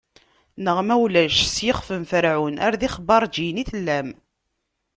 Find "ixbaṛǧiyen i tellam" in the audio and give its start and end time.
2.87-4.09